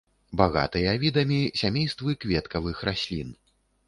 Багатыя 0.39 0.93
відамі 1.03 1.37
сямействы 1.61 2.15
кветкавых 2.23 2.81
раслін. 2.91 3.29